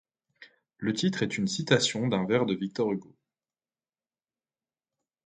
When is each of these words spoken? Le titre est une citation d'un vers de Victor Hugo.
Le 0.79 0.93
titre 0.93 1.21
est 1.21 1.37
une 1.37 1.47
citation 1.47 2.07
d'un 2.07 2.25
vers 2.25 2.47
de 2.47 2.55
Victor 2.55 2.91
Hugo. 2.91 3.15